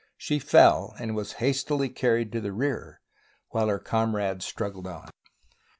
[0.17, 3.01] She fell, and was hastily carried to the rear,
[3.49, 5.11] while her comrades struggled on.